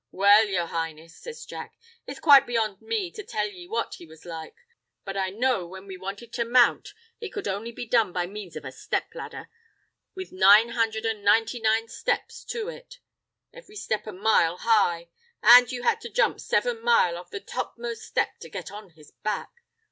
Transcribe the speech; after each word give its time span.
"Well, 0.09 0.47
yer 0.47 0.65
Highness," 0.65 1.15
says 1.15 1.45
Jack, 1.45 1.77
"it's 2.07 2.19
quite 2.19 2.47
beyond 2.47 2.81
me 2.81 3.11
to 3.11 3.23
tell 3.23 3.47
ye 3.47 3.67
what 3.67 3.93
he 3.99 4.07
was 4.07 4.25
like. 4.25 4.55
But 5.05 5.15
I 5.15 5.29
know 5.29 5.67
when 5.67 5.85
we 5.85 5.95
wanted 5.95 6.33
to 6.33 6.43
mount 6.43 6.95
it 7.19 7.29
could 7.29 7.47
only 7.47 7.71
be 7.71 7.85
done 7.85 8.11
by 8.11 8.25
means 8.25 8.55
of 8.55 8.65
a 8.65 8.71
step 8.71 9.13
laddher, 9.13 9.47
with 10.15 10.31
nine 10.31 10.69
hundred 10.69 11.05
and 11.05 11.23
ninety 11.23 11.63
steps 11.87 12.43
to 12.45 12.67
it, 12.67 12.97
every 13.53 13.75
step 13.75 14.07
a 14.07 14.11
mile 14.11 14.57
high, 14.61 15.09
an' 15.43 15.67
you 15.69 15.83
had 15.83 16.01
to 16.01 16.09
jump 16.09 16.39
seven 16.39 16.81
mile 16.81 17.15
off 17.15 17.29
the 17.29 17.39
topmost 17.39 18.01
step 18.01 18.39
to 18.39 18.49
get 18.49 18.71
on 18.71 18.89
his 18.89 19.11
back. 19.11 19.51